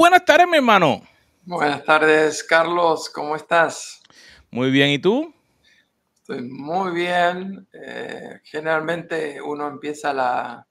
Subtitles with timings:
[0.00, 1.02] buenas tardes, mi hermano.
[1.44, 3.10] Buenas tardes, Carlos.
[3.10, 4.00] ¿Cómo estás?
[4.50, 5.30] Muy bien, ¿y tú?
[6.14, 7.68] Estoy muy bien.
[7.70, 10.66] Eh, generalmente uno empieza la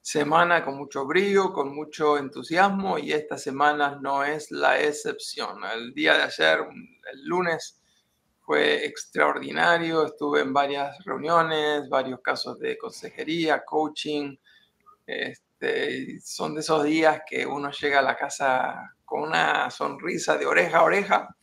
[0.00, 5.60] semana con mucho brillo, con mucho entusiasmo y esta semana no es la excepción.
[5.72, 6.58] El día de ayer,
[7.12, 7.80] el lunes,
[8.40, 10.04] fue extraordinario.
[10.04, 14.36] Estuve en varias reuniones, varios casos de consejería, coaching.
[15.64, 20.46] Este, son de esos días que uno llega a la casa con una sonrisa de
[20.46, 21.36] oreja a oreja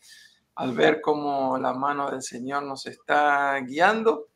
[0.55, 4.27] al ver cómo la mano del Señor nos está guiando.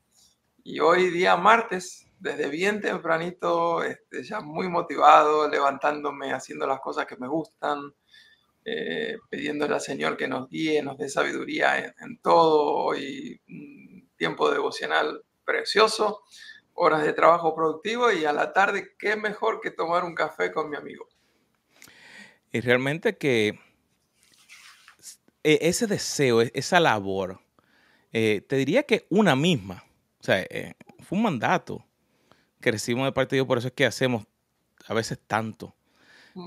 [0.64, 7.06] Y hoy día martes, desde bien tempranito, este, ya muy motivado, levantándome, haciendo las cosas
[7.06, 7.94] que me gustan,
[8.64, 12.86] eh, pidiéndole al Señor que nos guíe, nos dé sabiduría en, todo.
[12.86, 16.24] Hoy un tiempo devocional precioso,
[16.76, 20.70] horas de trabajo productivo y a la tarde, qué mejor que tomar un café con
[20.70, 21.08] mi amigo.
[22.52, 23.60] Y realmente que
[25.44, 27.40] e, ese deseo, e, esa labor,
[28.14, 29.84] eh, te diría que una misma,
[30.20, 31.84] o sea, eh, fue un mandato
[32.62, 34.26] que recibimos de parte de Dios, por eso es que hacemos
[34.88, 35.76] a veces tanto,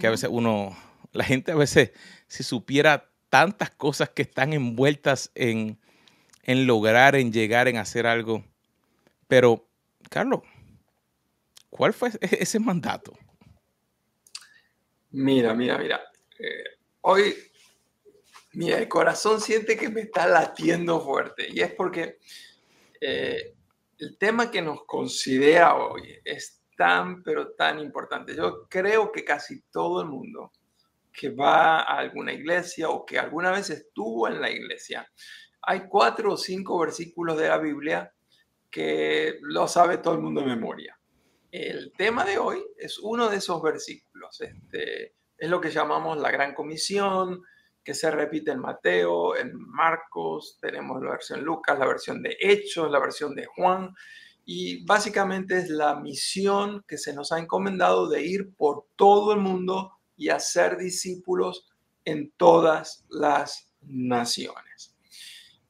[0.01, 0.77] que a veces uno
[1.13, 1.93] la gente a veces,
[2.27, 5.79] si supiera tantas cosas que están envueltas en,
[6.47, 8.45] lograr, en llegar, en hacer algo.
[9.27, 9.68] Pero,
[10.11, 10.41] Carlos,
[11.71, 13.13] ¿cuál fue ese mandato?
[15.11, 16.01] Mira, mira, mira.
[16.39, 16.65] Eh,
[17.03, 17.35] hoy,
[18.53, 21.49] mira, el corazón siente que me está latiendo fuerte.
[21.51, 22.19] Y es porque
[23.01, 23.55] eh,
[23.99, 28.35] el tema que nos considera hoy es tan, pero tan importante.
[28.37, 30.53] Yo creo que casi todo el mundo
[31.13, 35.11] que va a alguna iglesia o que alguna vez estuvo en la iglesia.
[35.63, 38.13] Hay cuatro o cinco versículos de la Biblia
[38.71, 40.99] que lo sabe todo el mundo de memoria.
[41.51, 44.41] El tema de hoy es uno de esos versículos.
[44.41, 47.43] Este, es lo que llamamos la Gran Comisión,
[47.83, 52.91] que se repite en Mateo, en Marcos, tenemos la versión Lucas, la versión de Hechos,
[52.91, 53.95] la versión de Juan,
[54.45, 59.41] y básicamente es la misión que se nos ha encomendado de ir por todo el
[59.41, 61.67] mundo y hacer discípulos
[62.05, 64.95] en todas las naciones.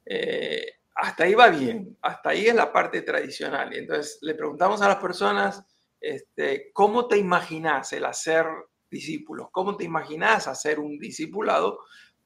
[0.07, 3.73] Eh, hasta ahí va bien, hasta ahí es la parte tradicional.
[3.73, 5.63] Y entonces le preguntamos a las personas,
[6.01, 8.47] este, ¿cómo te imaginas el hacer
[8.91, 9.47] discípulos?
[9.53, 11.79] ¿Cómo te imaginas hacer un discipulado?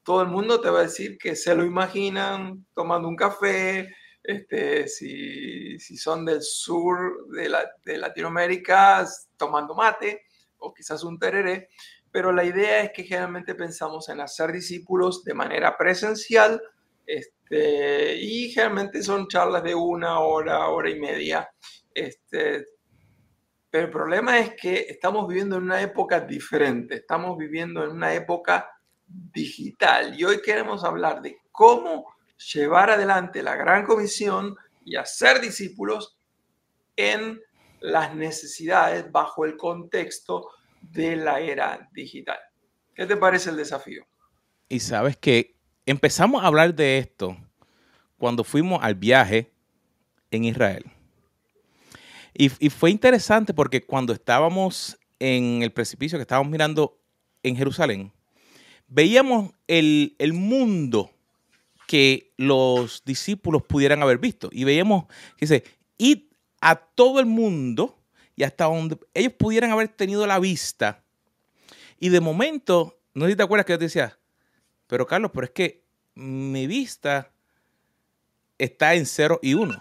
[0.03, 4.89] Todo el mundo te va a decir que se lo imaginan tomando un café, este,
[4.89, 7.55] si, son del sur de,
[7.85, 9.07] de Latinoamérica,
[9.37, 10.23] tomando mate
[10.57, 11.69] o quizás un tereré,
[12.11, 16.63] pero la idea es que generalmente pensamos en hacer discípulos de manera presencial
[17.07, 21.49] este, y generalmente son charlas de una hora, hora y media.
[21.95, 22.67] Este,
[23.71, 28.13] pero el problema es que estamos viviendo en una época diferente, estamos viviendo en una
[28.15, 28.71] época
[29.07, 32.15] digital y hoy queremos hablar de cómo
[32.53, 36.19] llevar adelante la gran comisión y hacer discípulos
[36.97, 37.41] en
[37.81, 40.49] las necesidades bajo el contexto
[40.81, 42.39] de la era digital.
[42.95, 44.07] ¿Qué te parece el desafío?
[44.69, 45.57] Y sabes que
[45.87, 47.37] empezamos a hablar de esto
[48.19, 49.51] cuando fuimos al viaje
[50.31, 50.85] en Israel.
[52.35, 56.99] Y, fue interesante porque cuando estábamos en el precipicio que estábamos mirando
[57.43, 58.11] en Jerusalén,
[58.89, 61.11] veíamos el, el mundo
[61.87, 64.49] que los discípulos pudieran haber visto.
[64.51, 65.05] Y veíamos,
[65.39, 65.63] dice,
[65.99, 66.23] id
[66.61, 67.99] a todo el mundo
[68.35, 71.05] y hasta donde ellos pudieran haber tenido la vista.
[72.01, 74.19] Y de momento, no sé si te acuerdas que yo te decía,
[74.93, 75.83] pero Carlos, pero es que
[76.15, 77.33] mi vista
[78.59, 79.75] está en 0 y 1.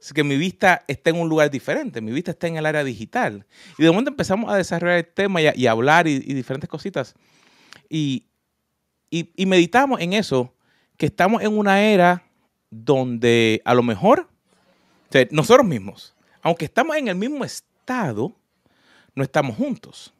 [0.00, 2.82] Así que mi vista está en un lugar diferente, mi vista está en el área
[2.82, 3.46] digital.
[3.78, 7.14] Y de momento empezamos a desarrollar el tema y, a, hablar y, diferentes cositas.
[7.88, 8.26] Y,
[9.08, 10.52] y meditamos en eso,
[10.96, 12.24] que estamos en una era
[12.70, 14.28] donde a lo mejor
[15.30, 18.34] nosotros mismos aunque estamos en el mismo estado,
[19.14, 20.12] no estamos juntos.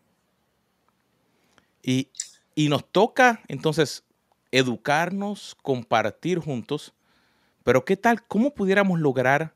[1.82, 2.08] Y,
[2.56, 4.04] nos toca entonces
[4.50, 6.94] educarnos, compartir juntos,
[7.62, 8.26] pero ¿qué tal?
[8.26, 9.54] ¿Cómo pudiéramos lograr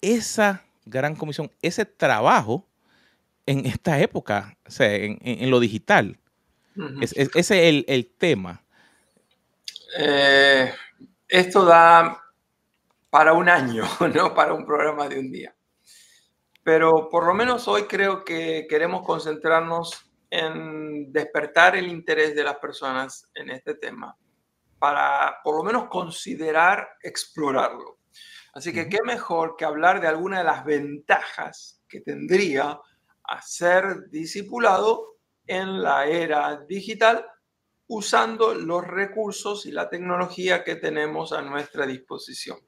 [0.00, 2.66] esa gran comisión, ese trabajo
[3.46, 6.18] en esta época, o sea, en, lo digital?
[7.00, 8.62] ese es el, tema.
[9.98, 10.72] Eh,
[11.28, 12.22] esto da
[13.10, 15.54] para un año, no para un programa de un día.
[16.62, 22.56] Pero por lo menos hoy creo que queremos concentrarnos en despertar el interés de las
[22.56, 24.16] personas en este tema
[24.78, 27.98] para por lo menos considerar explorarlo.
[28.52, 32.78] Así que qué mejor que hablar de alguna de las ventajas que tendría
[33.24, 37.26] hacer discipulado en la era digital
[37.88, 42.58] usando los recursos y la tecnología que tenemos a nuestra disposición.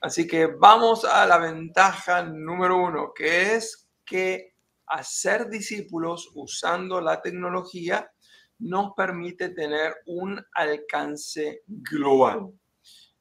[0.00, 4.54] Así que vamos a la ventaja número uno, que es que
[4.90, 8.10] hacer discípulos usando la tecnología
[8.58, 12.50] nos permite tener un alcance global.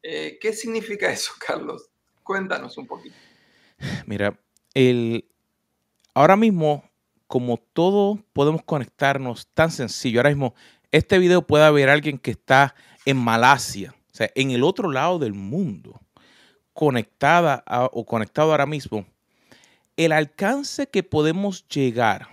[0.02, 1.90] Eh, ¿Qué significa eso, Carlos?
[2.24, 3.16] Cuéntanos un poquito.
[4.06, 4.38] Mira,
[4.74, 5.26] el,
[6.14, 6.84] ahora mismo,
[7.28, 10.56] como todo podemos conectarnos tan sencillo, ahora mismo
[10.92, 12.74] este video puede haber alguien que está
[13.06, 16.00] en Malasia, o sea, en el otro lado del mundo,
[16.74, 19.06] conectada o conectado ahora mismo.
[19.98, 22.28] El alcance que podemos llegar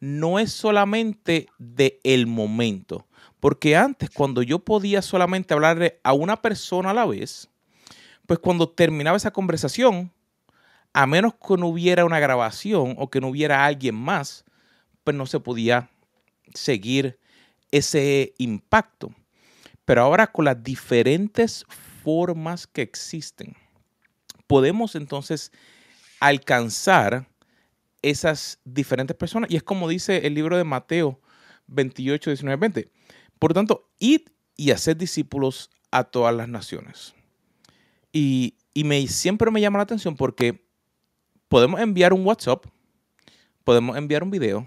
[0.00, 3.06] no es solamente de el momento,
[3.38, 7.50] porque antes cuando yo podía solamente hablarle a una persona a la vez,
[8.26, 10.10] pues cuando terminaba esa conversación,
[10.94, 14.46] a menos que no hubiera una grabación o que no hubiera alguien más,
[15.04, 15.90] pues no se podía
[16.54, 17.18] seguir
[17.70, 19.12] ese impacto.
[19.84, 21.66] Pero ahora con las diferentes
[22.02, 23.54] formas que existen,
[24.46, 25.52] podemos entonces
[26.20, 27.28] alcanzar
[28.02, 29.50] esas diferentes personas.
[29.50, 31.20] Y es como dice el libro de Mateo
[31.66, 32.90] 28, 19, 20.
[33.38, 34.22] Por tanto, id
[34.56, 37.14] y hacer discípulos a todas las naciones.
[38.12, 40.66] Y, y me, siempre me llama la atención porque
[41.48, 42.64] podemos enviar un WhatsApp,
[43.64, 44.66] podemos enviar un video,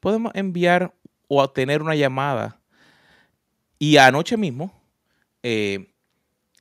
[0.00, 0.94] podemos enviar
[1.28, 2.60] o tener una llamada.
[3.78, 4.72] Y anoche mismo
[5.42, 5.91] eh,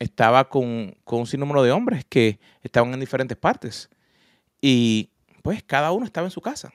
[0.01, 3.88] estaba con, con un sinnúmero de hombres que estaban en diferentes partes.
[4.59, 5.12] Y
[5.44, 6.74] pues cada uno estaba en su casa.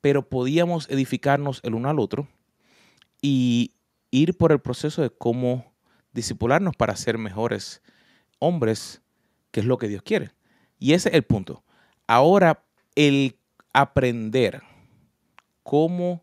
[0.00, 2.28] Pero podíamos edificarnos el uno al otro
[3.20, 3.74] y
[4.12, 5.72] ir por el proceso de cómo
[6.12, 7.82] disipularnos para ser mejores
[8.38, 9.02] hombres,
[9.50, 10.30] que es lo que Dios quiere.
[10.78, 11.64] Y ese es el punto.
[12.06, 12.64] Ahora,
[12.94, 13.40] el
[13.72, 14.62] aprender
[15.64, 16.22] cómo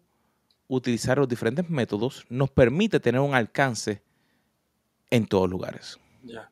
[0.70, 4.04] utilizar los diferentes métodos nos permite tener un alcance
[5.12, 6.00] en todos lugares.
[6.24, 6.52] Ya.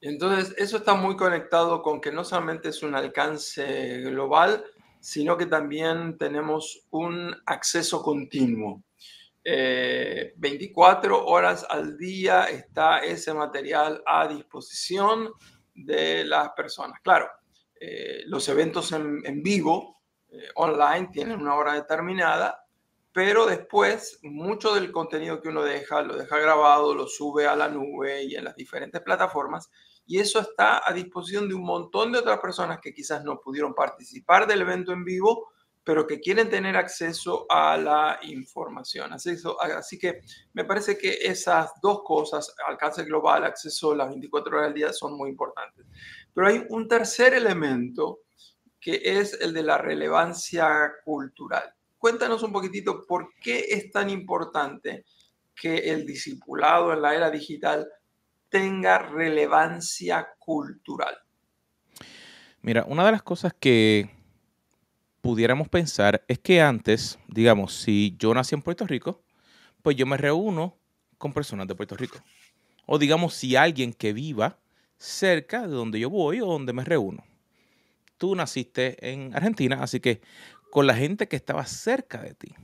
[0.00, 4.64] Entonces, eso está muy conectado con que no solamente es un alcance global,
[5.00, 8.82] sino que también tenemos un acceso continuo.
[9.42, 15.30] 24 eh, horas al día está ese material a disposición
[15.74, 17.00] de las personas.
[17.02, 17.28] Claro,
[17.78, 22.59] eh, los eventos en, vivo, eh, online, tienen una hora determinada,
[23.12, 27.68] pero después mucho del contenido que uno deja, lo deja grabado, lo sube a la
[27.68, 29.70] nube y en las diferentes plataformas,
[30.06, 33.74] y eso está a disposición de un montón de otras personas que quizás no pudieron
[33.74, 35.50] participar del evento en vivo,
[35.82, 39.12] pero que quieren tener acceso a la información.
[39.12, 40.20] Así, así, que
[40.52, 44.92] me parece que esas dos cosas, alcance global, acceso a las 24 horas del día,
[44.92, 45.86] son muy importantes.
[46.34, 48.20] Pero hay un tercer elemento
[48.80, 51.74] que es el de la relevancia cultural.
[52.00, 55.04] Cuéntanos un poquitito por qué es tan importante
[55.54, 57.86] que el discipulado en la era digital
[58.48, 61.14] tenga relevancia cultural.
[62.62, 64.08] Mira, una de las cosas que
[65.20, 69.22] pudiéramos pensar es que antes, digamos, si yo nací en Puerto Rico,
[69.82, 70.78] pues yo me reúno
[71.18, 72.16] con personas de Puerto Rico.
[72.86, 74.58] O digamos, si alguien que viva
[74.96, 77.26] cerca de donde yo voy o donde me reúno.
[78.16, 80.22] Tú naciste en Argentina, así que
[80.70, 82.54] con la gente que estaba cerca de ti.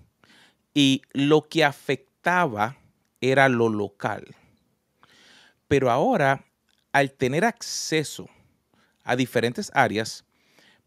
[0.75, 2.77] Y lo que afectaba
[3.21, 4.35] era lo local.
[5.69, 6.45] Pero ahora,
[6.93, 8.29] al tener acceso
[9.05, 10.25] a diferentes áreas,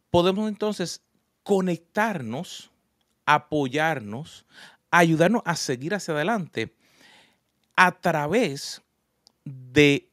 [0.10, 1.02] podemos entonces
[1.44, 2.72] conectarnos,
[3.26, 4.46] apoyarnos,
[4.92, 6.74] ayudarnos a seguir hacia adelante
[7.76, 8.82] a través
[9.46, 10.10] de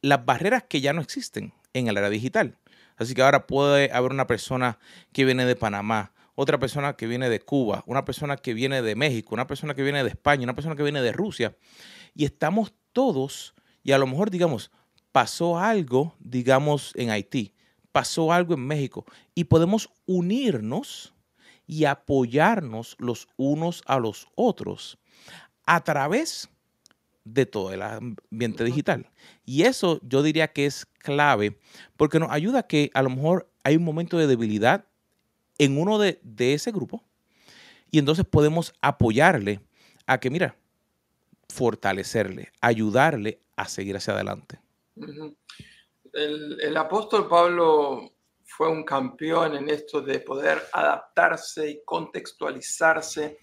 [0.00, 2.58] las barreras que ya no existen en el área digital.
[2.96, 4.78] Así que ahora puede haber una persona
[5.12, 8.94] que viene de Panamá, otra persona que viene de Cuba, una persona que viene de
[8.96, 11.56] México, una persona que viene de España, una persona que viene de Rusia.
[12.14, 14.70] Y estamos todos, y a lo mejor digamos,
[15.12, 17.54] pasó algo, digamos, en Haití
[17.92, 21.14] pasó algo en México y podemos unirnos
[21.66, 24.98] y apoyarnos los unos a los otros
[25.64, 26.48] a través
[27.24, 29.08] de todo el ambiente digital.
[29.44, 31.60] Y eso yo diría que es clave
[31.96, 34.86] porque nos ayuda a que a lo mejor hay un momento de debilidad
[35.64, 37.04] en uno de, ese grupo
[37.90, 39.60] y entonces podemos apoyarle
[40.06, 40.56] a que, mira,
[41.48, 44.58] fortalecerle, ayudarle a seguir hacia adelante
[46.12, 48.12] el, apóstol Pablo
[48.44, 53.38] fue un campeón en esto de poder adaptarse y contextualizarse.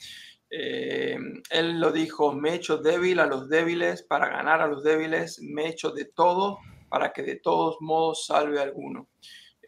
[0.52, 1.18] Eh,
[1.50, 5.40] él lo dijo, me he hecho débil a los débiles para ganar a los débiles,
[5.42, 6.60] me he hecho de todo
[6.90, 9.08] para que de todos modos salve a alguno.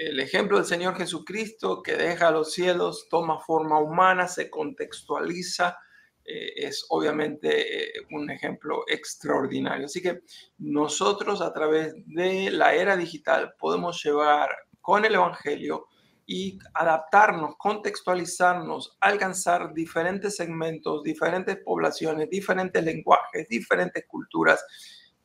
[0.10, 5.77] El ejemplo del Señor Jesucristo que deja los cielos, toma forma humana, se contextualiza,
[6.25, 9.86] eh, es obviamente eh, un ejemplo extraordinario.
[9.86, 10.22] Así que
[10.58, 14.50] nosotros a través de la era digital podemos llevar
[14.81, 15.88] con el Evangelio
[16.25, 24.63] y adaptarnos, contextualizarnos, alcanzar diferentes segmentos, diferentes poblaciones, diferentes lenguajes, diferentes culturas,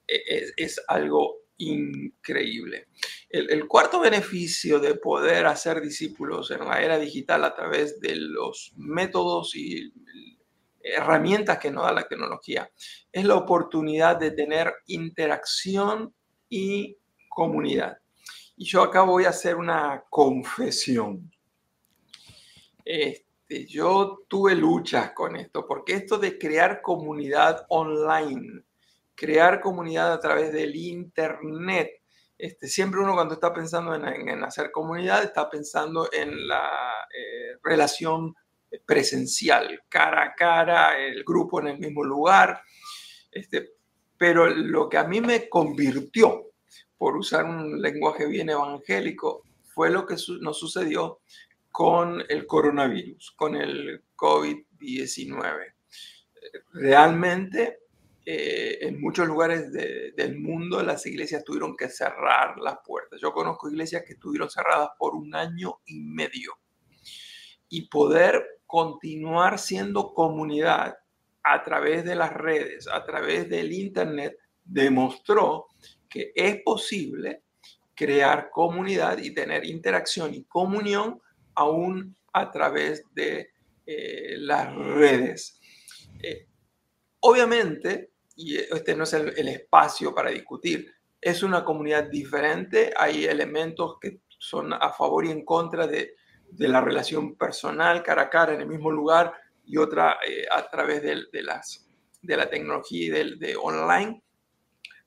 [0.06, 2.88] e, es, algo increíble.
[3.37, 8.73] El, cuarto beneficio de poder hacer discípulos en la era digital a través de los
[8.76, 9.93] métodos y
[10.81, 12.71] herramientas que nos da la tecnología
[13.12, 16.14] es la oportunidad de tener interacción
[16.49, 16.97] y
[17.28, 17.99] comunidad.
[18.57, 21.31] Y yo acá voy a hacer una confesión.
[22.85, 28.62] Este, yo tuve luchas con esto, porque esto de crear comunidad online,
[29.14, 32.00] crear comunidad a través del Internet,
[32.38, 36.69] este, siempre uno cuando está pensando en, hacer comunidad está pensando en la
[37.14, 38.35] eh, relación
[38.85, 42.61] presencial, cara a cara, el grupo en el mismo lugar.
[43.31, 43.71] Este,
[44.19, 46.47] pero lo que a mí me convirtió
[46.99, 51.21] por usar un lenguaje bien evangélico, fue lo que nos sucedió
[51.71, 55.75] con el coronavirus, con el COVID-19.
[56.73, 57.81] Realmente,
[58.28, 63.21] eh, en muchos lugares del mundo las iglesias tuvieron que cerrar las puertas.
[63.21, 66.54] Yo conozco iglesias que estuvieron cerradas por un año y medio.
[67.68, 70.97] Y poder continuar siendo comunidad
[71.45, 75.68] a través de las redes, a través del Internet, demostró
[76.09, 77.45] que es posible
[77.95, 81.21] crear comunidad y tener interacción y comunión
[81.54, 83.50] aún a través de
[83.87, 85.61] eh, las redes.
[86.21, 86.49] Eh,
[87.21, 93.97] obviamente, y este no es el, espacio para discutir, es una comunidad diferente, hay elementos
[94.00, 96.14] que son a favor y en contra de,
[96.59, 101.02] la relación personal, cara a cara, en el mismo lugar, y otra eh, a través
[101.02, 101.88] de, las,
[102.23, 104.23] de la tecnología y de, de online.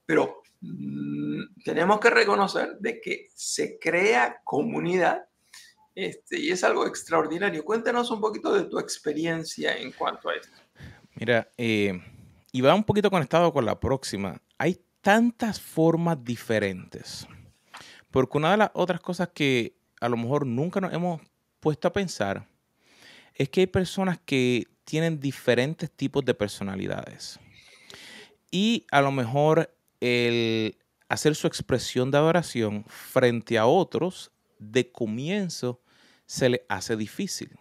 [0.05, 5.25] Pero Mm, tenemos que reconocer de que se crea comunidad
[5.95, 7.63] este, y es algo extraordinario.
[7.63, 10.57] Cuéntanos un poquito de tu experiencia en cuanto a esto.
[11.15, 11.99] Mira, eh,
[12.51, 14.41] y va un poquito conectado con la próxima.
[14.57, 17.27] Hay tantas formas diferentes.
[18.11, 21.21] Porque una de las otras cosas que a lo mejor nunca nos hemos
[21.59, 22.47] puesto a pensar
[23.35, 27.39] es que hay personas que tienen diferentes tipos de personalidades.
[28.51, 30.77] Y a lo mejor el
[31.07, 35.81] hacer su expresión de adoración frente a otros, de comienzo
[36.25, 37.57] se le hace difícil.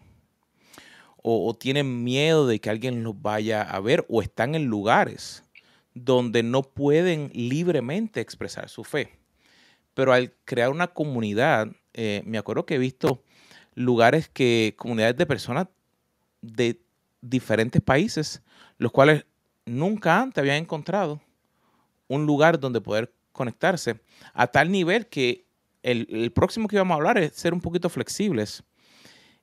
[1.31, 5.45] O, tienen miedo de que alguien los vaya a ver o están en lugares
[5.93, 9.19] donde no pueden libremente expresar su fe.
[9.93, 13.23] Pero al crear una comunidad, eh, me acuerdo que he visto
[13.75, 15.67] lugares que, comunidades de personas
[16.41, 16.81] de
[17.21, 18.43] diferentes países,
[18.79, 19.27] los cuales
[19.67, 21.21] nunca antes habían encontrado
[22.09, 24.01] un lugar donde poder conectarse
[24.33, 25.45] a tal nivel que
[25.83, 28.63] el, próximo que íbamos a hablar es ser un poquito flexibles.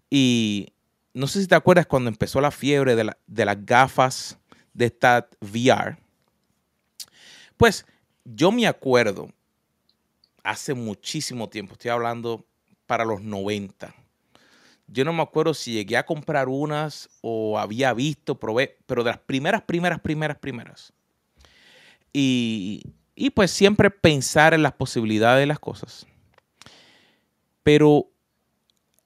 [0.10, 0.74] Y
[1.16, 4.38] no sé si te acuerdas cuando empezó la fiebre de, las gafas
[4.74, 5.98] de esta VR.
[7.58, 7.86] Pues
[8.24, 9.30] yo me acuerdo
[10.44, 12.46] hace muchísimo tiempo, estoy hablando
[12.86, 13.96] para los 90.
[14.88, 19.10] Yo no me acuerdo si llegué a comprar unas o había visto, probé, pero de
[19.10, 20.94] las primeras, primeras, primeras, primeras
[22.18, 26.08] y, pues siempre pensar en las posibilidades de las cosas.
[27.64, 28.10] Pero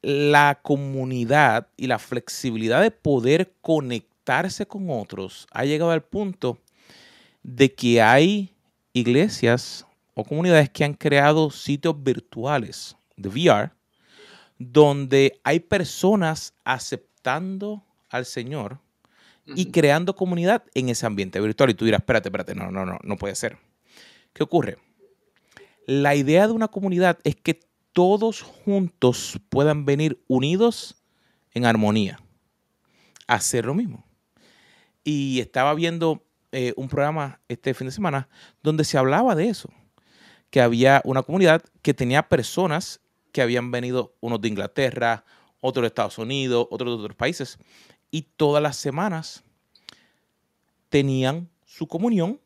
[0.01, 6.57] la comunidad y la flexibilidad de poder conectarse con otros ha llegado al punto
[7.43, 8.53] de que hay
[8.93, 13.71] iglesias o comunidades que han creado sitios virtuales de VR
[14.57, 18.79] donde hay personas aceptando al Señor
[19.55, 21.71] y creando comunidad en ese ambiente virtual.
[21.71, 23.57] Y tú dirás, espérate, espérate, no, no, no, no puede ser.
[24.33, 24.77] ¿Qué ocurre?
[25.87, 27.59] La idea de una comunidad es que
[27.93, 30.95] todos juntos puedan venir unidos
[31.53, 32.19] en armonía,
[33.27, 34.05] a hacer lo mismo.
[35.03, 38.29] Y estaba viendo eh, un programa este fin de semana
[38.63, 39.69] donde se hablaba de eso,
[40.49, 45.23] que había una comunidad que tenía personas que habían venido, unos de Inglaterra,
[45.61, 47.57] otros de Estados Unidos, otros de otros países,
[48.11, 49.43] y todas las semanas
[50.89, 52.39] tenían su comunión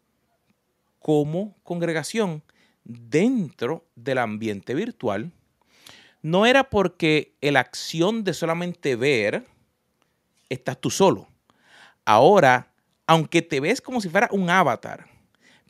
[1.00, 2.44] como congregación
[2.84, 5.32] dentro del ambiente virtual.
[6.22, 9.46] No era porque la acción de solamente ver,
[10.50, 11.28] estás tú solo.
[12.06, 12.74] Ahora,
[13.08, 15.08] aunque te ves como si fuera un avatar,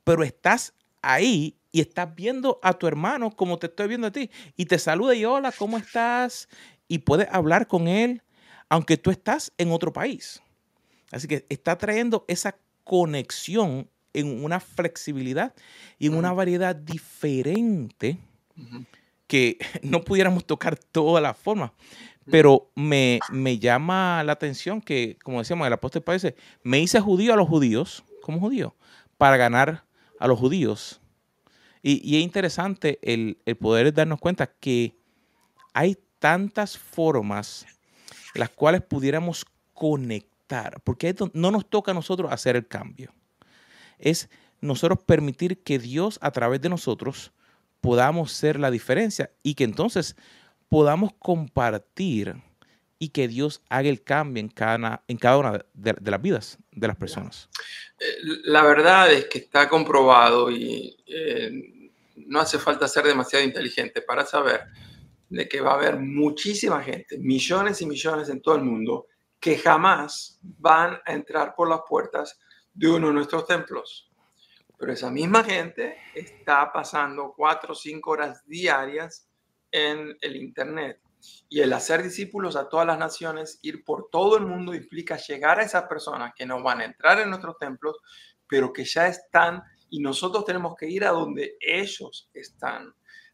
[0.03, 4.29] pero estás ahí y estás viendo a tu hermano como te estoy viendo a ti
[4.55, 6.47] y te saluda y hola, ¿cómo estás?
[6.87, 8.21] Y puedes hablar con él
[8.69, 10.41] aunque tú estás en otro país.
[11.11, 15.53] Así que está trayendo esa conexión en una flexibilidad
[15.99, 18.17] y en una variedad diferente
[19.27, 21.71] que no pudiéramos tocar todas las formas.
[22.29, 23.19] Pero me,
[23.59, 28.03] llama la atención que, como decíamos, el apóstol parece, me hice judío a los judíos,
[28.21, 28.75] como judío,
[29.17, 29.83] para ganar
[30.19, 31.01] a los judíos.
[31.81, 34.95] Y, es interesante el, el, poder darnos cuenta que
[35.73, 37.65] hay tantas formas
[38.35, 43.11] las cuales pudiéramos conectar, porque no nos toca a nosotros hacer el cambio.
[44.03, 44.29] Es
[44.61, 47.31] nosotros permitir que Dios a través de nosotros
[47.81, 50.15] podamos ser la diferencia y que entonces
[50.69, 52.35] podamos compartir
[52.99, 56.87] y que Dios haga el cambio en cada, en cada una de, las vidas de
[56.87, 57.49] las personas.
[57.99, 58.05] Eh,
[58.45, 64.25] la verdad es que está comprobado y eh, no hace falta ser demasiado inteligente para
[64.25, 64.61] saber
[65.29, 69.07] de que va a haber muchísima gente, millones y millones en todo el mundo,
[69.39, 72.39] que jamás van a entrar por las puertas
[72.73, 74.09] de uno de nuestros templos.
[74.77, 79.29] Pero esa misma gente está pasando cuatro o cinco horas diarias
[79.71, 80.99] en el Internet.
[81.47, 85.59] Y el hacer discípulos a todas las naciones, ir por todo el mundo, implica llegar
[85.59, 87.97] a esas personas que no van a entrar en nuestros templos,
[88.47, 92.91] pero que ya están y nosotros tenemos que ir a donde ellos están.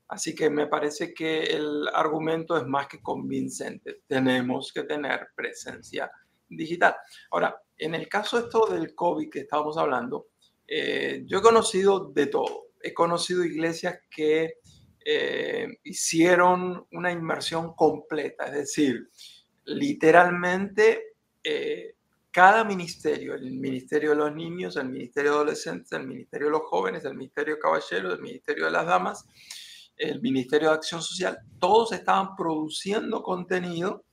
[0.10, 4.01] Así que me parece que el argumento es más que convincente.
[4.05, 6.12] Tenemos que tener presencia
[6.50, 6.98] digital.
[7.31, 10.27] Ahora, en el caso esto del COVID que estábamos hablando,
[10.67, 12.67] eh, yo he conocido de todo.
[12.81, 14.55] He conocido iglesias que
[15.03, 19.09] eh, hicieron una inmersión completa, es decir,
[19.65, 21.95] literalmente eh,
[22.31, 26.63] cada ministerio, el ministerio de los niños, el ministerio de adolescentes, el ministerio de los
[26.63, 29.25] jóvenes, el ministerio de caballeros, el ministerio de las damas,
[29.95, 34.05] el ministerio de acción social, todos estaban produciendo contenido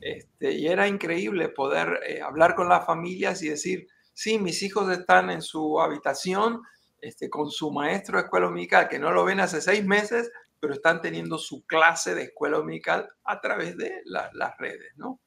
[0.00, 5.30] este, y era increíble poder hablar con las familias y decir, sí, mis hijos están
[5.30, 6.62] en su habitación
[7.00, 10.74] este, con su maestro de escuela dominical, que no lo ven hace seis meses, pero
[10.74, 15.20] están teniendo su clase de escuela dominical a través de las redes, ¿no?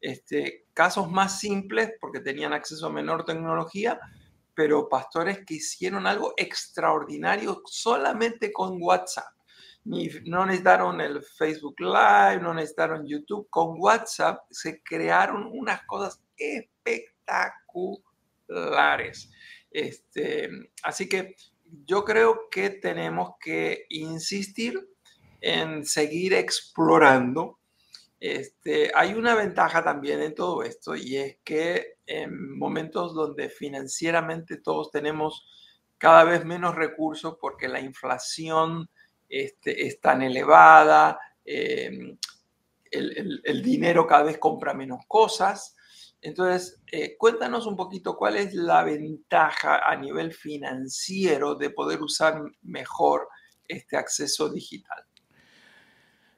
[0.00, 3.98] Este, casos más simples, porque tenían acceso a menor tecnología,
[4.54, 9.32] pero pastores que hicieron algo extraordinario solamente con WhatsApp.
[10.24, 13.48] No necesitaron el Facebook Live, no necesitaron YouTube.
[13.50, 18.08] Con WhatsApp se crearon unas cosas espectaculares
[18.48, 19.30] lares.
[19.70, 20.50] Este,
[20.82, 21.36] así que
[21.84, 24.88] yo creo que tenemos que insistir
[25.40, 27.58] en seguir explorando.
[28.20, 34.56] Este, hay una ventaja también en todo esto y es que en momentos donde financieramente
[34.56, 35.46] todos tenemos
[35.98, 38.90] cada vez menos recursos porque la inflación
[39.28, 42.18] este, es tan elevada, el,
[42.90, 45.76] el, dinero cada vez compra menos cosas,
[46.20, 52.42] entonces, eh, cuéntanos un poquito cuál es la ventaja a nivel financiero de poder usar
[52.62, 53.28] mejor
[53.68, 55.04] este acceso digital.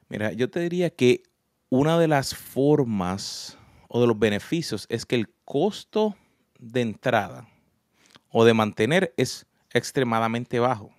[0.07, 1.23] Mira, yo te diría que
[1.69, 6.15] una de las formas o de los beneficios es que el costo
[6.59, 7.47] de entrada
[8.29, 10.93] o de mantener es extremadamente bajo.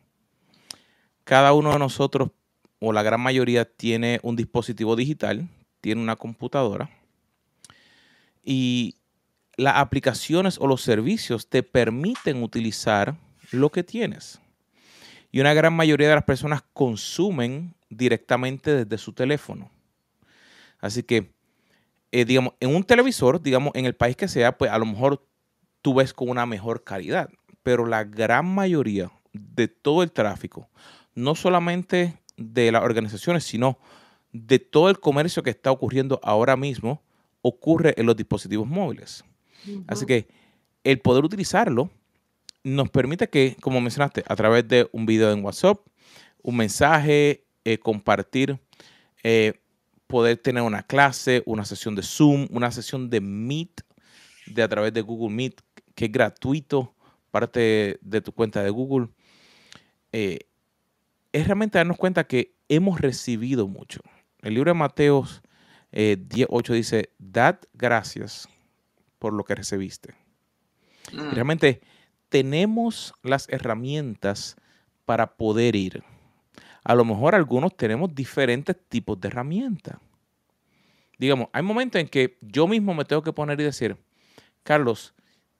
[1.32, 2.28] Cada uno de nosotros,
[2.78, 5.48] o la gran mayoría, tiene un dispositivo digital,
[5.80, 6.90] tiene una computadora
[8.44, 8.96] y
[9.56, 13.16] las aplicaciones o los servicios te permiten utilizar
[13.50, 14.42] lo que tienes.
[15.30, 19.70] Y una gran mayoría de las personas consumen directamente desde su teléfono.
[20.80, 21.32] Así que,
[22.10, 25.26] eh, digamos, en un televisor, digamos, en el país que sea, pues a lo mejor
[25.80, 27.30] tú ves con una mejor calidad.
[27.62, 30.68] Pero la gran mayoría de todo el tráfico,
[31.14, 33.78] no solamente de las organizaciones, sino
[34.32, 37.02] de todo el comercio que está ocurriendo ahora mismo,
[37.42, 39.24] ocurre en los dispositivos móviles.
[39.86, 40.26] Así que
[40.84, 41.90] el poder utilizarlo
[42.64, 45.80] nos permite que, como mencionaste, a través de un video en WhatsApp,
[46.42, 48.58] un mensaje, eh, compartir,
[49.22, 49.60] eh,
[50.06, 53.82] poder tener una clase, una sesión de Zoom, una sesión de Meet,
[54.46, 55.60] de a través de Google Meet,
[55.94, 56.94] que es gratuito,
[57.30, 59.08] parte de tu cuenta de Google.
[60.12, 60.40] Eh,
[61.32, 64.00] es realmente darnos cuenta que hemos recibido mucho.
[64.40, 65.42] El libro de Mateos
[65.92, 68.48] 10.8 eh, dice, dad gracias
[69.18, 70.14] por lo que recibiste.
[71.12, 71.30] Mm.
[71.30, 71.80] Realmente
[72.28, 74.56] tenemos las herramientas
[75.04, 76.02] para poder ir.
[76.84, 79.98] A lo mejor algunos tenemos diferentes tipos de herramientas.
[81.18, 83.96] Digamos, hay momentos en que yo mismo me tengo que poner y decir,
[84.64, 85.14] Carlos,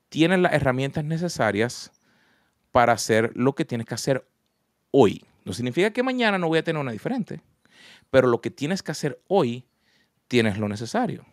[0.08, 1.92] tienes las herramientas necesarias
[2.72, 4.26] para hacer lo que tienes que hacer
[4.90, 5.24] hoy.
[5.44, 7.40] No significa que mañana no voy a tener una diferente,
[8.11, 9.64] pero lo que tienes que hacer hoy,
[10.28, 11.26] tienes lo necesario.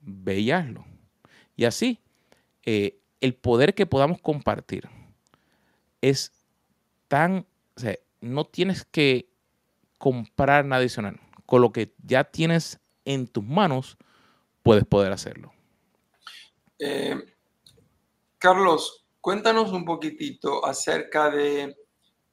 [0.00, 0.52] Ve y.
[1.56, 2.00] Y así,
[2.64, 4.88] eh, el poder que podamos compartir
[6.00, 6.32] es
[7.08, 9.28] tan, o sea, no tienes que
[9.98, 11.20] comprar nada adicional.
[11.46, 13.98] Con lo que ya tienes en tus manos,
[14.62, 15.52] puedes poder hacerlo.
[16.78, 17.16] Eh,
[18.38, 21.76] Carlos, cuéntanos un poquitito acerca de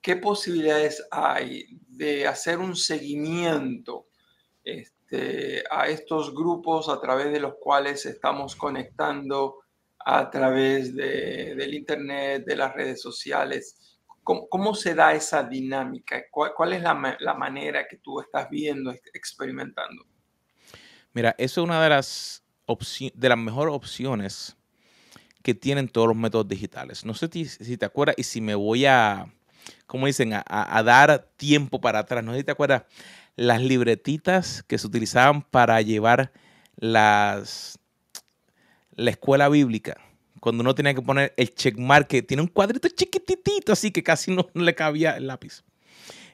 [0.08, 4.08] qué posibilidades hay de hacer un seguimiento
[4.63, 9.58] este, a estos grupos a través de los cuales estamos conectando
[10.00, 14.00] a través del Internet, de las redes sociales.
[14.24, 16.24] ¿Cómo, se da esa dinámica?
[16.32, 20.06] ¿Cuál, es la, la, manera que tú estás viendo, experimentando?
[21.12, 22.46] Mira, eso es una de las,
[23.13, 24.56] de las mejores opciones
[25.43, 27.04] que tienen todos los métodos digitales.
[27.04, 29.34] No sé si, te acuerdas y si me voy a,
[29.86, 32.23] como dicen, a, dar tiempo para atrás.
[32.23, 32.84] No sé te acuerdas
[33.36, 36.32] las libretitas que se utilizaban para llevar
[36.75, 37.80] las,
[38.91, 39.97] la escuela bíblica,
[40.39, 44.32] cuando uno tenía que poner el checkmark, que tiene un cuadrito chiquititito, así que casi
[44.32, 45.63] no, le cabía el lápiz.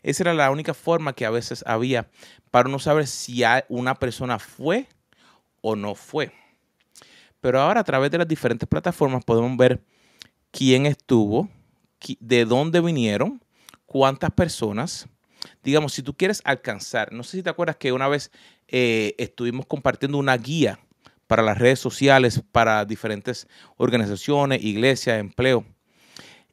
[0.02, 2.10] Esa era la única forma que a veces había
[2.52, 4.88] para uno saber si una persona fue
[5.62, 6.32] o no fue.
[7.40, 9.82] Pero ahora a través de las diferentes plataformas podemos ver
[10.52, 11.50] quién estuvo,
[12.20, 13.42] de dónde vinieron,
[13.86, 15.08] cuántas personas.
[15.64, 18.32] Digamos, si tú quieres alcanzar, no sé si te acuerdas que una vez
[18.68, 20.80] eh, estuvimos compartiendo una guía
[21.28, 25.66] para las redes sociales, para diferentes organizaciones, iglesias, empleo.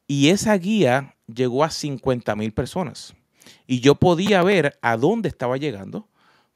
[0.06, 3.14] Y esa guía llegó a 50 mil personas.
[3.66, 6.08] Y yo podía ver a dónde estaba llegando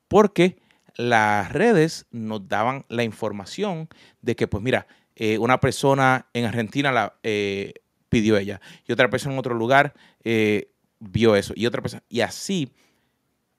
[0.09, 0.59] porque
[0.97, 3.89] las redes nos daban la información
[4.23, 7.75] de que, pues mira, eh, una persona en Argentina la eh,
[8.15, 12.05] pidió ella y otra persona en otro lugar eh, vio eso y otra persona.
[12.09, 12.71] Y así,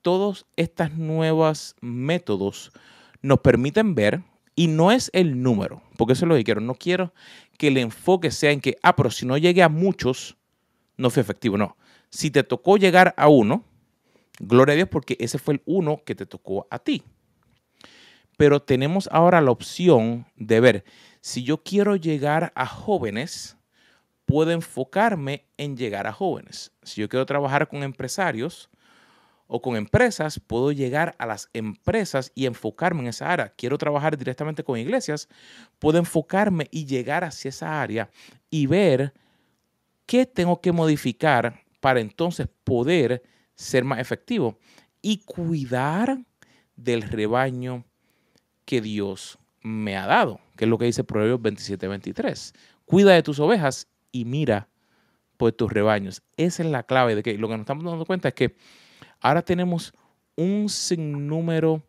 [0.01, 2.71] todos estos nuevos métodos
[3.21, 4.23] nos permiten ver
[4.55, 6.61] y no es el número, porque eso es lo que quiero.
[6.61, 7.13] No quiero
[7.57, 10.37] que el enfoque sea en que, ah, pero si no llegué a muchos,
[10.95, 11.57] no fue efectivo.
[11.57, 11.75] No.
[12.09, 13.65] Si te tocó llegar a uno,
[14.39, 17.03] gloria a Dios, porque ese fue el uno que te tocó a ti.
[18.37, 20.85] Pero tenemos ahora la opción de ver,
[21.19, 23.54] si yo quiero llegar a jóvenes,
[24.25, 26.71] puedo enfocarme en llegar a jóvenes.
[26.83, 28.69] Si yo quiero trabajar con empresarios,
[29.47, 33.49] o con empresas, puedo llegar a las empresas y enfocarme en esa área.
[33.49, 35.29] Quiero trabajar directamente con iglesias,
[35.79, 38.09] puedo enfocarme y llegar hacia esa área
[38.49, 39.13] y ver
[40.05, 43.23] qué tengo que modificar para entonces poder
[43.55, 44.57] ser más efectivo
[45.01, 46.17] y cuidar
[46.75, 47.85] del rebaño
[48.65, 52.53] que Dios me ha dado, que es lo que dice Proverbios 27, 23.
[52.85, 54.69] Cuida de tus ovejas y mira
[55.35, 56.23] por tus rebaños.
[56.37, 58.55] Esa es la clave de que lo que nos estamos dando cuenta es que
[59.19, 59.93] ahora tenemos
[60.37, 61.83] un sinnúmero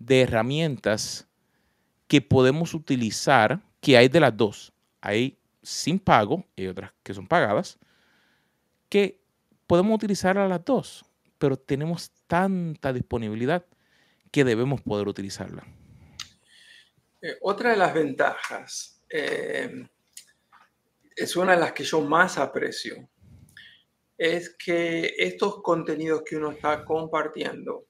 [0.00, 1.28] de herramientas
[2.08, 4.72] que podemos utilizar, que hay de las dos.
[5.00, 7.78] Hay sin pago y otras que son pagadas,
[8.88, 9.20] que
[9.68, 11.04] podemos utilizar a las dos,
[11.38, 13.64] pero tenemos tanta disponibilidad
[14.32, 15.62] que debemos poder utilizarla.
[17.22, 19.86] Eh, otra de las ventajas eh,
[21.18, 23.08] es una de las que yo más aprecio
[24.16, 27.86] es que estos contenidos que uno está compartiendo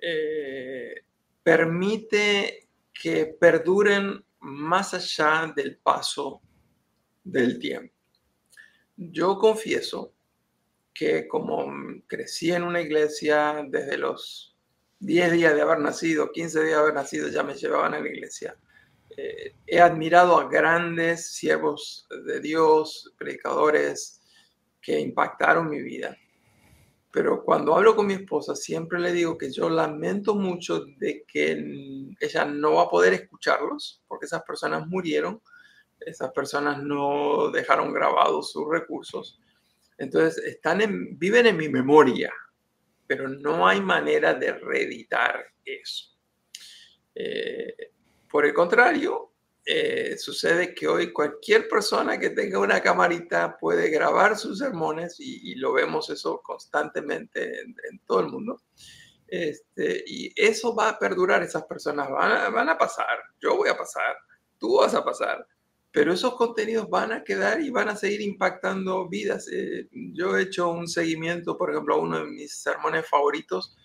[0.00, 0.94] eh,
[1.42, 6.42] permite que perduren más allá del paso
[7.24, 7.94] del tiempo.
[8.96, 10.12] Yo confieso
[10.92, 11.72] que como
[12.06, 14.56] crecí en una iglesia desde los
[15.00, 18.08] 10 días de haber nacido, 15 días de haber nacido, ya me llevaban a la
[18.08, 18.56] iglesia.
[19.20, 24.22] Eh, he admirado a grandes siervos de Dios, predicadores,
[24.80, 26.16] que impactaron mi vida.
[27.10, 31.50] Pero cuando hablo con mi esposa, siempre le digo que yo lamento mucho de que
[32.20, 35.42] ella no va a poder escucharlos, porque esas personas murieron,
[35.98, 39.40] esas personas no dejaron grabados sus recursos.
[39.96, 42.32] Entonces, están en, viven en mi memoria,
[43.08, 46.16] pero no hay manera de reeditar eso.
[47.16, 47.97] Eh,
[48.30, 49.32] por el contrario,
[49.70, 55.54] eh, sucede que hoy cualquier persona que tenga una camarita puede grabar sus sermones y,
[55.56, 57.74] lo vemos eso constantemente en,
[58.06, 58.62] todo el mundo.
[59.26, 64.16] Este, y eso va a perdurar, esas personas van a, pasar, yo voy a pasar,
[64.58, 65.46] tú vas a pasar,
[65.92, 69.48] pero esos contenidos van a quedar y van a seguir impactando vidas.
[69.52, 73.76] Eh, yo he hecho un seguimiento, por ejemplo, a uno de mis sermones favoritos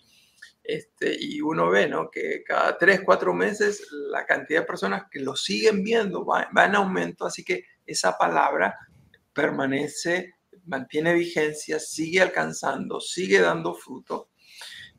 [0.64, 2.10] este, y uno ve ¿no?
[2.10, 6.74] que cada tres, cuatro meses la cantidad de personas que lo siguen viendo va, en
[6.74, 8.74] aumento, así que esa palabra
[9.34, 14.30] permanece mantiene vigencia, sigue alcanzando, sigue dando fruto.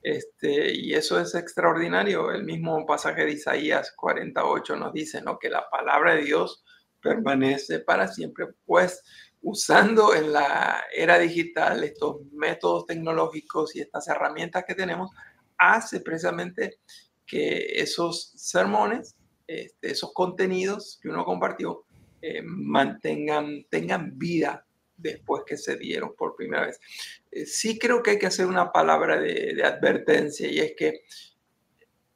[0.03, 2.31] Este, y eso es extraordinario.
[2.31, 5.39] El mismo pasaje de Isaías 48 nos dice ¿no?
[5.39, 6.63] que la palabra de Dios
[7.01, 9.03] permanece para siempre, pues
[9.41, 15.11] usando en la era digital estos métodos tecnológicos y estas herramientas que tenemos,
[15.73, 16.79] hace precisamente
[17.25, 19.15] que esos sermones,
[19.47, 21.85] este, esos contenidos que uno compartió,
[22.21, 24.65] eh, mantengan, tengan vida
[24.97, 26.79] después que se dieron por primera vez.
[27.31, 31.01] Eh, sí creo que hay que hacer una palabra de, advertencia y es que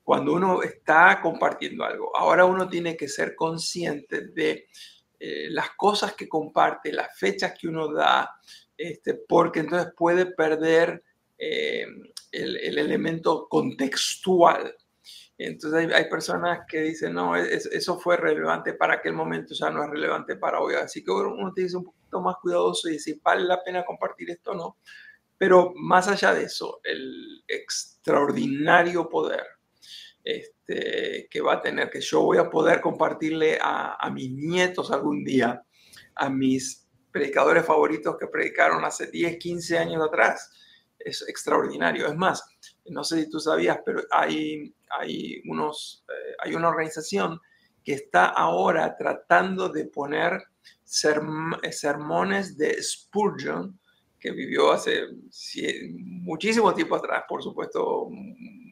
[0.04, 4.68] cuando uno está compartiendo algo, ahora uno tiene que ser consciente de
[5.20, 8.32] eh, las cosas que comparte, las fechas que uno da,
[8.76, 11.04] este, porque entonces puede perder
[12.32, 14.76] el, el, elemento contextual
[15.40, 19.90] entonces hay, personas que dicen, no, eso fue relevante para aquel momento, ya no es
[19.90, 20.76] relevante para hoy.
[20.76, 23.86] Así que uno tiene que ser un poquito más cuidadoso y decir, vale la pena
[23.86, 24.78] compartir esto o no.
[25.38, 29.46] Pero más allá de eso, el extraordinario poder
[30.26, 34.92] este, que va a tener, que yo voy a poder compartirle a, a mis nietos
[34.92, 35.64] algún día,
[36.16, 40.52] a mis predicadores favoritos que predicaron hace 10, 15 años atrás,
[41.00, 42.08] es extraordinario.
[42.08, 42.44] Es más,
[42.86, 47.40] no sé si tú sabías, pero hay, hay, unos, eh, hay una organización
[47.84, 50.44] que está ahora tratando de poner
[50.84, 53.80] sermones de Spurgeon,
[54.20, 55.08] que vivió hace
[55.94, 58.10] muchísimo tiempo atrás, por supuesto,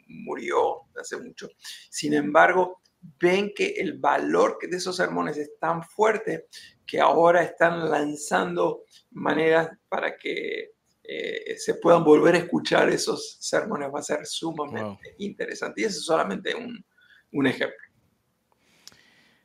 [0.07, 1.47] murió hace mucho.
[1.89, 2.81] Sin embargo,
[3.19, 6.47] ven que el valor de esos sermones es tan fuerte
[6.85, 10.71] que ahora están lanzando maneras para que
[11.09, 15.81] eh, se puedan volver a escuchar esos sermones va a ser sumamente interesante.
[15.81, 16.85] Y ese es solamente un,
[17.31, 17.77] un ejemplo.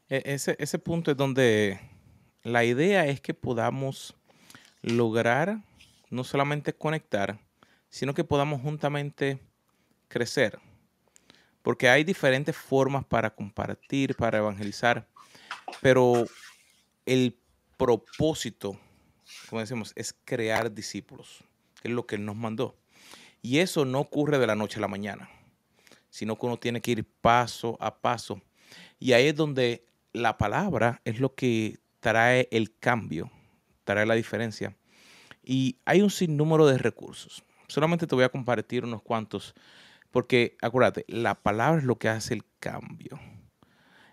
[0.08, 1.78] E, ese, ese punto es donde
[2.42, 4.16] la idea es que podamos
[4.82, 5.62] lograr
[6.10, 7.38] no solamente conectar,
[7.88, 9.38] sino que podamos juntamente
[10.08, 10.58] crecer.
[11.62, 15.06] Porque hay diferentes formas para compartir, para evangelizar,
[15.80, 16.24] pero
[17.06, 17.38] el
[17.76, 18.76] propósito,
[19.48, 21.44] como decimos, es crear discípulos
[21.82, 22.76] que es lo que Él nos mandó.
[23.42, 25.28] Y eso no ocurre de la noche a la mañana,
[26.10, 28.40] sino que uno tiene que ir paso a paso.
[29.00, 33.32] Y ahí es donde la palabra es lo que trae el cambio,
[33.82, 34.76] trae la diferencia.
[35.42, 37.42] Y hay un sinnúmero de recursos.
[37.66, 39.54] Solamente te voy a compartir unos cuantos,
[40.12, 43.18] porque acuérdate, la palabra es lo que hace el cambio.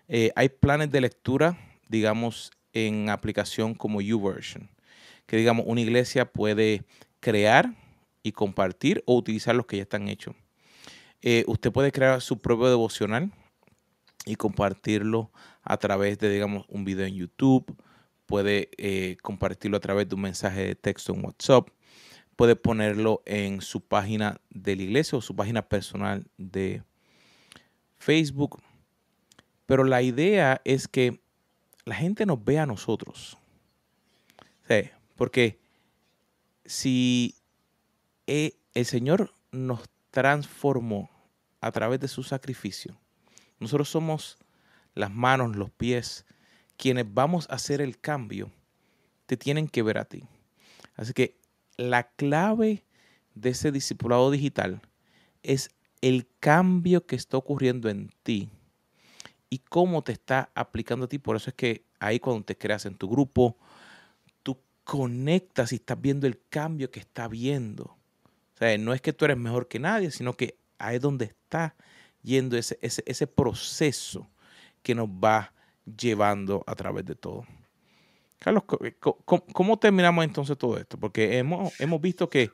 [0.08, 1.56] Eh, hay planes de lectura,
[1.88, 4.70] digamos, en aplicación como YouVersion,
[5.26, 6.84] que digamos, una iglesia puede
[7.20, 7.74] crear
[8.22, 10.34] y compartir o utilizar los que ya están hechos.
[11.22, 13.30] Eh, usted puede crear su propio devocional
[14.24, 15.30] y compartirlo
[15.62, 17.76] a través de, digamos, un video en YouTube.
[18.26, 21.68] Puede eh, compartirlo a través de un mensaje de texto en WhatsApp.
[22.36, 26.82] Puede ponerlo en su página de la iglesia o su página personal de
[27.98, 28.62] Facebook.
[29.66, 31.20] Pero la idea es que
[31.84, 33.36] la gente nos vea a nosotros.
[35.16, 35.59] porque
[36.70, 37.34] si
[38.28, 41.10] eh, el Señor nos transformó
[41.60, 42.96] a través de su sacrificio,
[43.58, 44.38] nosotros somos
[44.94, 46.24] las manos, los pies,
[46.76, 48.52] quienes vamos a hacer el cambio,
[49.26, 50.22] te tienen que ver a ti.
[50.94, 51.40] Así que
[51.76, 52.84] la clave
[53.34, 54.80] de ese discipulado digital
[55.42, 55.70] es
[56.02, 58.48] el cambio que está ocurriendo en ti
[59.48, 61.18] y cómo te está aplicando a ti.
[61.18, 63.56] Por eso es que ahí cuando te creas en tu grupo,
[64.90, 67.84] conectas y estás viendo el cambio que está viendo.
[67.84, 71.26] O sea, no es que tú eres mejor que nadie, sino que ahí es donde
[71.26, 71.76] está
[72.24, 74.28] yendo ese, ese, proceso
[74.82, 75.52] que nos va
[75.96, 77.46] llevando a través de todo.
[78.40, 78.64] Carlos,
[78.98, 80.98] ¿cómo, terminamos entonces todo esto?
[80.98, 82.50] Porque hemos, hemos visto que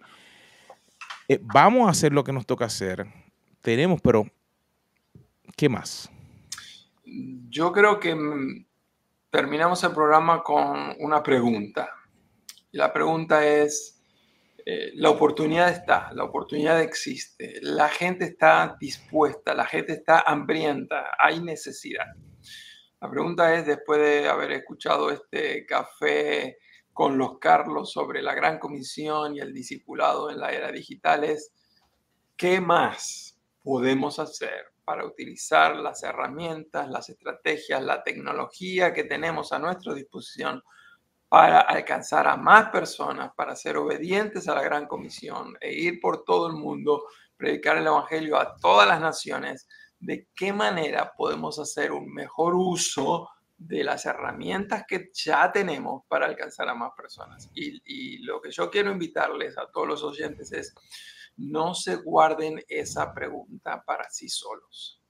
[1.29, 3.07] eh, vamos a hacer lo que nos toca hacer,
[3.63, 4.31] tenemos, pero
[5.57, 6.11] ¿qué más?
[7.49, 8.67] Yo creo que mm,
[9.31, 11.89] terminamos el programa con una pregunta
[12.77, 14.03] la pregunta es,
[14.65, 21.13] eh, la oportunidad está, la oportunidad existe, la gente está dispuesta, la gente está hambrienta,
[21.19, 22.07] hay necesidad.
[23.01, 26.59] La pregunta es, después de haber escuchado este café
[26.93, 31.53] con los Carlos sobre la gran comisión y el discipulado en la era digital, es,
[32.37, 39.59] ¿qué más podemos hacer para utilizar las herramientas, las estrategias, la tecnología que tenemos a
[39.59, 40.63] nuestra disposición
[41.29, 46.25] para alcanzar a más personas, para ser obedientes a la gran comisión e ir por
[46.25, 47.05] todo el mundo,
[47.37, 49.67] predicar el Evangelio a todas las naciones,
[49.99, 56.27] de qué manera podemos hacer un mejor uso de las herramientas que ya tenemos para
[56.27, 57.51] alcanzar a más personas.
[57.55, 60.75] Y, lo que yo quiero invitarles a todos los oyentes es,
[61.37, 65.03] no se guarden esa pregunta para sí solos.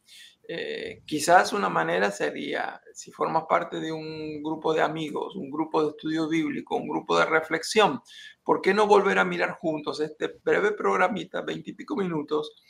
[0.49, 5.83] Eh, quizás una manera sería, si formas parte de un grupo de amigos, un grupo
[5.83, 8.01] de estudio bíblico, un grupo de reflexión,
[8.45, 12.63] ¿por qué no volver a mirar juntos este breve programita, veintipico minutos,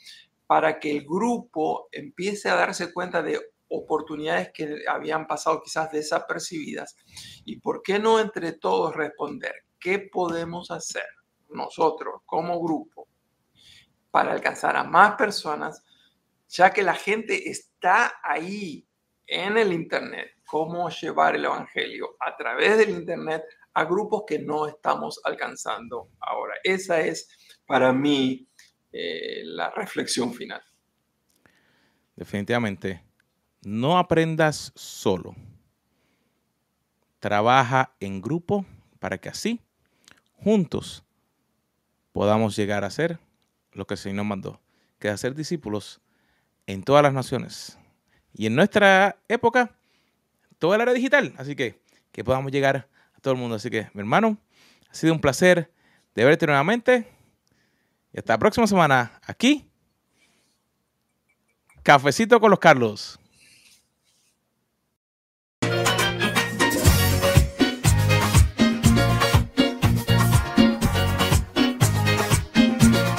[0.47, 6.95] para que el grupo empiece a darse cuenta de oportunidades que habían pasado quizás desapercibidas?
[7.45, 9.53] ¿Y por qué no entre todos responder?
[9.79, 11.05] ¿Qué podemos hacer
[11.49, 13.07] nosotros como grupo
[14.09, 15.83] para alcanzar a más personas?
[16.47, 18.87] Ya que la gente está ahí
[19.25, 24.67] en el Internet, cómo llevar el Evangelio a través del Internet a grupos que no
[24.67, 26.55] estamos alcanzando ahora.
[26.63, 27.27] Esa es
[27.65, 28.47] para mí
[28.91, 30.61] eh, la reflexión final.
[32.15, 33.03] Definitivamente,
[33.61, 35.35] no aprendas solo.
[37.19, 38.65] Trabaja en grupo
[38.99, 39.61] para que así,
[40.33, 41.03] juntos,
[42.11, 43.19] podamos llegar a ser
[43.71, 44.59] lo que el Señor mandó,
[44.97, 46.01] que hacer discípulos
[46.67, 47.79] en todas las naciones.
[48.33, 49.75] Y en nuestra época,
[50.59, 51.33] toda el área digital.
[51.37, 51.81] Así que
[52.17, 53.55] que podamos llegar a todo el mundo.
[53.57, 54.39] Así que, mi hermano,
[54.89, 55.71] ha sido un placer
[56.15, 57.07] de verte nuevamente.
[58.11, 59.69] Y hasta la próxima semana aquí.
[61.83, 63.19] Cafecito con los Carlos.